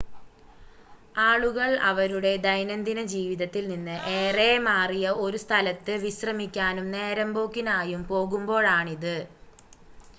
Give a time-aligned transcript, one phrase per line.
[1.21, 9.15] ആളുകൾ അവരുടെ ദൈനംദിന ജീവിതത്തിൽ നിന്ന് ഏറെ മാറിയ ഒരു സ്ഥലത്ത് വിശ്രമിക്കാനും നേരമ്പോക്കിനായും പോകുമ്പോഴാണിത്